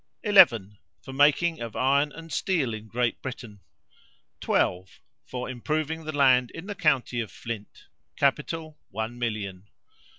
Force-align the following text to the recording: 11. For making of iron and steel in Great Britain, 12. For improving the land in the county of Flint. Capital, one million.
11. 0.23 0.79
For 1.03 1.13
making 1.13 1.59
of 1.61 1.75
iron 1.75 2.11
and 2.11 2.33
steel 2.33 2.73
in 2.73 2.87
Great 2.87 3.21
Britain, 3.21 3.59
12. 4.39 4.99
For 5.27 5.47
improving 5.47 6.05
the 6.05 6.11
land 6.17 6.49
in 6.55 6.65
the 6.65 6.73
county 6.73 7.19
of 7.19 7.31
Flint. 7.31 7.85
Capital, 8.17 8.79
one 8.89 9.19
million. 9.19 9.69